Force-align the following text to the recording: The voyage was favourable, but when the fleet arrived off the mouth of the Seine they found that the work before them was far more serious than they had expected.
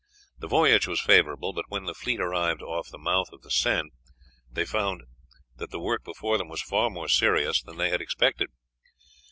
The 0.39 0.47
voyage 0.47 0.87
was 0.87 0.99
favourable, 0.99 1.53
but 1.53 1.69
when 1.69 1.83
the 1.83 1.93
fleet 1.93 2.19
arrived 2.19 2.63
off 2.63 2.89
the 2.89 2.97
mouth 2.97 3.31
of 3.31 3.43
the 3.43 3.51
Seine 3.51 3.91
they 4.51 4.65
found 4.65 5.03
that 5.57 5.69
the 5.69 5.79
work 5.79 6.03
before 6.03 6.39
them 6.39 6.47
was 6.49 6.59
far 6.63 6.89
more 6.89 7.07
serious 7.07 7.61
than 7.61 7.77
they 7.77 7.89
had 7.91 8.01
expected. 8.01 8.49